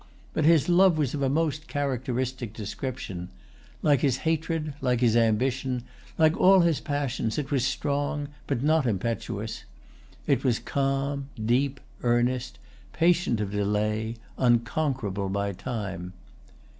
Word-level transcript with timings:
But 0.33 0.45
his 0.45 0.67
love 0.67 0.97
was 0.97 1.13
of 1.13 1.21
a 1.21 1.29
most 1.29 1.67
characteristic 1.67 2.53
description. 2.53 3.29
Like 3.83 3.99
his 3.99 4.17
hatred, 4.25 4.73
like 4.81 4.99
his 4.99 5.15
ambition, 5.15 5.83
like 6.17 6.35
all 6.35 6.61
his 6.61 6.79
passions, 6.79 7.37
it 7.37 7.51
was 7.51 7.63
strong, 7.63 8.29
but 8.47 8.63
not 8.63 8.87
impetuous. 8.87 9.63
It 10.25 10.43
was 10.43 10.57
calm, 10.57 11.29
deep, 11.37 11.79
earnest, 12.01 12.57
patient 12.93 13.39
of 13.41 13.51
delay, 13.51 14.15
unconquerable 14.39 15.29
by 15.29 15.51
time. 15.51 16.13